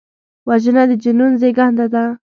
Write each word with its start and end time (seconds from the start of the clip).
وژنه 0.47 0.83
د 0.89 0.91
جنون 1.03 1.31
زیږنده 1.41 1.85
ده 1.93 2.03